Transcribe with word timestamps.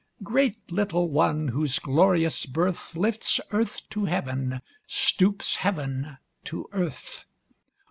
Great 0.23 0.71
little 0.71 1.07
one, 1.09 1.49
whose 1.49 1.77
glorious 1.77 2.47
birth, 2.47 2.95
Lifts 2.95 3.39
Earth 3.51 3.87
to 3.91 4.05
Heaven, 4.05 4.63
stoops 4.87 5.57
heaven 5.57 6.17
to 6.43 6.67
earth. 6.71 7.23